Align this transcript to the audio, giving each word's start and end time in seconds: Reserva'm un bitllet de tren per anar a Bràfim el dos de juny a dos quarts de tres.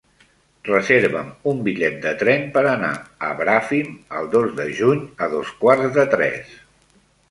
Reserva'm 0.69 1.29
un 1.51 1.59
bitllet 1.67 1.99
de 2.07 2.15
tren 2.23 2.49
per 2.57 2.65
anar 2.71 2.91
a 3.29 3.31
Bràfim 3.45 3.95
el 4.21 4.35
dos 4.35 4.59
de 4.61 4.69
juny 4.83 5.09
a 5.29 5.33
dos 5.39 5.57
quarts 5.65 5.99
de 6.01 6.13
tres. 6.19 6.63